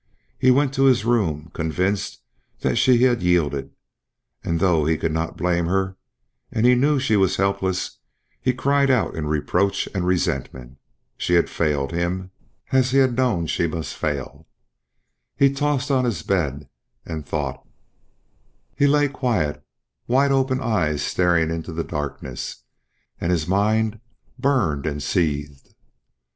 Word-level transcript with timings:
He 0.39 0.49
went 0.49 0.73
to 0.73 0.85
his 0.85 1.05
room, 1.05 1.51
convinced 1.53 2.21
that 2.61 2.77
she 2.77 3.03
had 3.03 3.21
yielded; 3.21 3.69
and 4.43 4.59
though 4.59 4.85
he 4.85 4.97
could 4.97 5.11
not 5.11 5.37
blame 5.37 5.67
her, 5.67 5.95
and 6.51 6.65
he 6.65 6.73
knew 6.73 6.97
she 6.97 7.15
was 7.15 7.35
helpless, 7.35 7.99
he 8.41 8.51
cried 8.51 8.89
out 8.89 9.13
in 9.15 9.27
reproach 9.27 9.87
and 9.93 10.07
resentment. 10.07 10.79
She 11.19 11.35
had 11.35 11.51
failed 11.51 11.91
him, 11.91 12.31
as 12.71 12.89
he 12.89 12.97
had 12.97 13.15
known 13.15 13.45
she 13.45 13.67
must 13.67 13.93
fail. 13.95 14.47
He 15.35 15.53
tossed 15.53 15.91
on 15.91 16.03
his 16.03 16.23
bed 16.23 16.67
and 17.05 17.23
thought; 17.23 17.63
he 18.75 18.87
lay 18.87 19.07
quiet, 19.07 19.63
wide 20.07 20.31
open 20.31 20.59
eyes 20.61 21.03
staring 21.03 21.51
into 21.51 21.71
the 21.71 21.83
darkness, 21.83 22.63
and 23.19 23.31
his 23.31 23.47
mind 23.47 23.99
burned 24.39 24.87
and 24.87 25.03
seethed. 25.03 25.75